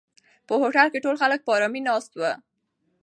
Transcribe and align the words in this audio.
په 0.47 0.53
هوټل 0.61 0.87
کې 0.93 1.03
ټول 1.05 1.15
خلک 1.21 1.39
په 1.43 1.51
آرامۍ 1.57 1.81
ناست 1.87 2.11
وو. 2.19 2.31